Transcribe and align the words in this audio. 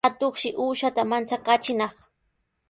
Atuqshi 0.07 0.49
uushata 0.63 1.05
manchakaachinaq. 1.11 1.95